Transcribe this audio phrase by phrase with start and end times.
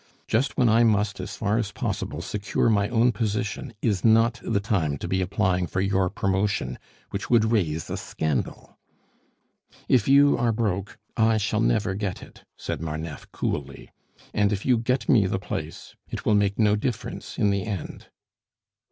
[0.27, 4.59] Just when I must, as far as possible, secure my own position, is not the
[4.59, 6.79] time to be applying for your promotion,
[7.11, 8.79] which would raise a scandal."
[9.87, 13.91] "If you are broke, I shall never get it," said Marneffe coolly.
[14.33, 18.07] "And if you get me the place, it will make no difference in the end."